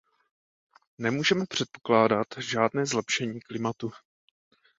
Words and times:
Nemůžeme 0.97 1.45
předpokládat 1.49 2.27
žádné 2.39 2.85
zlepšení 2.85 3.41
klimatu. 3.41 3.91